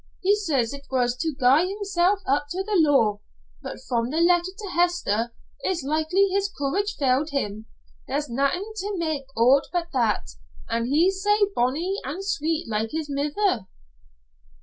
[0.21, 3.19] He says it was to gie himsel' up to the law,
[3.61, 7.67] but from the letter to Hester it's likely his courage failed him.
[8.07, 10.27] There's naethin' to mak' o't but that
[10.67, 13.67] an' he sae bonny an' sweet, like his mither."